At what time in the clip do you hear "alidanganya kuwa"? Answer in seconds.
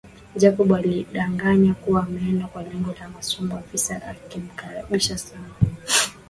0.73-2.03